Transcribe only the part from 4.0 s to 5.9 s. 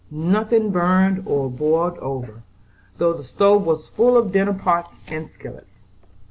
of dinner pots and skillets.